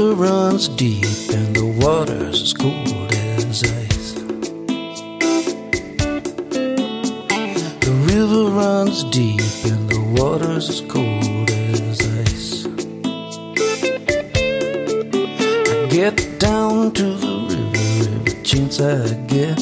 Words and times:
river 0.00 0.14
runs 0.14 0.68
deep 0.68 1.04
and 1.30 1.54
the 1.54 1.66
water's 1.84 2.40
as 2.42 2.52
cold 2.54 3.12
as 3.12 3.62
ice. 3.62 4.14
The 7.86 7.92
river 8.08 8.44
runs 8.50 9.04
deep 9.04 9.42
and 9.64 9.90
the 9.90 10.00
water's 10.16 10.68
as 10.70 10.80
cold 10.82 11.50
as 11.50 12.00
ice. 12.24 12.66
I 15.68 15.86
get 15.90 16.38
down 16.38 16.92
to 16.92 17.06
the 17.24 17.34
river 17.50 18.16
every 18.16 18.42
chance 18.42 18.80
I 18.80 19.12
get. 19.26 19.58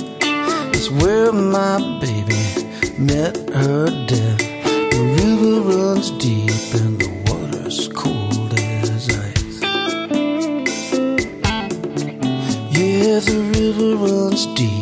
It's 0.75 0.91
where 1.03 1.33
my 1.33 1.79
baby 2.01 2.43
met 2.97 3.37
her 3.51 3.87
death. 4.07 4.39
The 4.93 5.03
river 5.19 5.61
runs 5.69 6.11
deep 6.13 6.51
and 6.81 7.01
the 7.01 7.18
was 14.39 14.47
deep. 14.55 14.78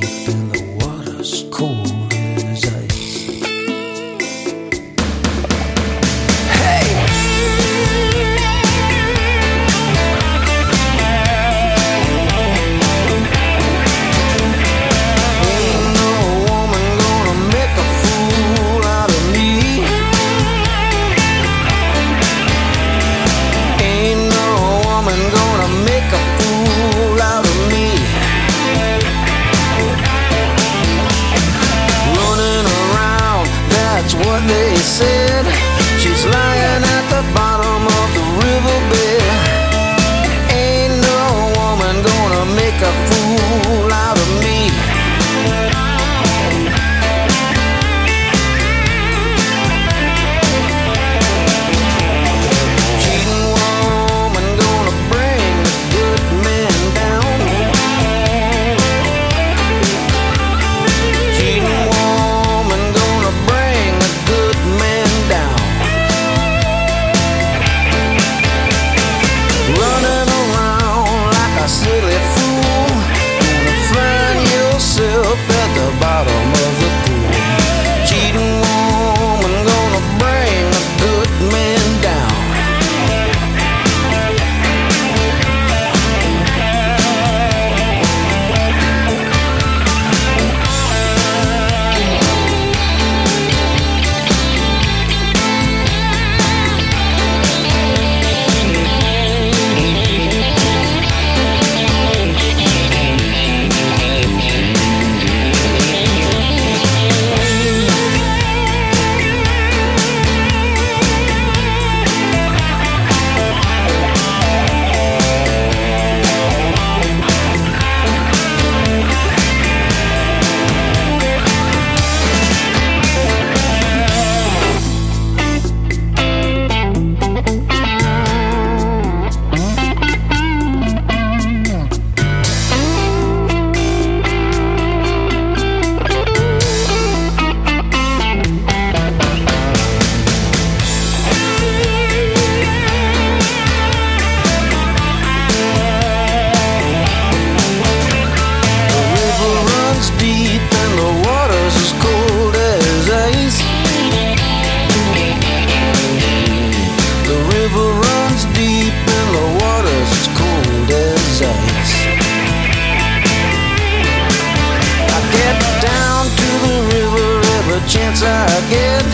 chance 167.96 168.22
I 168.22 168.46
get. 168.68 169.04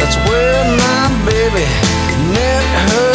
That's 0.00 0.16
where 0.26 0.64
my 0.82 1.04
baby 1.24 1.66
met 2.34 2.64
her. 2.90 3.07